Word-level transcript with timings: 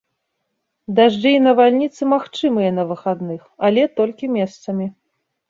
Дажджы 0.99 1.33
і 1.39 1.41
навальніцы 1.47 2.01
магчымыя 2.15 2.71
на 2.79 2.87
выхадных, 2.93 3.41
але 3.69 3.83
толькі 4.01 4.33
месцамі. 4.41 4.91